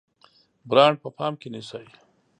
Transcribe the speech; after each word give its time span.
برانډ 0.69 0.95
په 1.03 1.09
پام 1.17 1.33
کې 1.41 1.47
نیسئ؟ 1.53 1.85